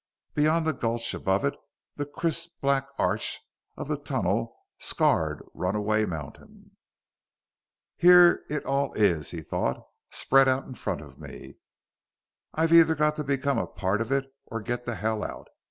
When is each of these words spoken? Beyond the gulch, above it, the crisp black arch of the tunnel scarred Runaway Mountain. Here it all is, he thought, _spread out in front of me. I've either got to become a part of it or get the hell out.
Beyond 0.33 0.65
the 0.65 0.73
gulch, 0.73 1.13
above 1.13 1.45
it, 1.45 1.53
the 1.93 2.07
crisp 2.07 2.59
black 2.59 2.87
arch 2.97 3.39
of 3.77 3.87
the 3.87 3.99
tunnel 3.99 4.57
scarred 4.79 5.43
Runaway 5.53 6.05
Mountain. 6.05 6.75
Here 7.97 8.43
it 8.49 8.65
all 8.65 8.93
is, 8.93 9.29
he 9.29 9.41
thought, 9.43 9.87
_spread 10.11 10.47
out 10.47 10.65
in 10.65 10.73
front 10.73 11.01
of 11.01 11.19
me. 11.19 11.59
I've 12.51 12.73
either 12.73 12.95
got 12.95 13.15
to 13.17 13.23
become 13.23 13.59
a 13.59 13.67
part 13.67 14.01
of 14.01 14.11
it 14.11 14.25
or 14.47 14.59
get 14.59 14.87
the 14.87 14.95
hell 14.95 15.23
out. 15.23 15.49